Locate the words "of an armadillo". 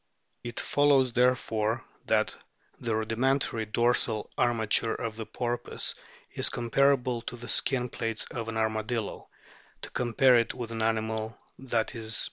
8.31-9.29